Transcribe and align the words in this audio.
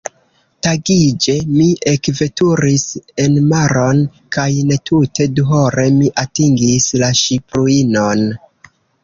Tagiĝe, 0.67 1.33
mi 1.57 1.65
ekveturis 1.91 2.85
enmaron 3.25 4.01
kaj 4.37 4.47
netute 4.71 5.29
duhore, 5.41 5.85
mi 6.01 6.11
atingis 6.25 6.91
la 7.05 7.13
ŝipruinon. 7.23 8.27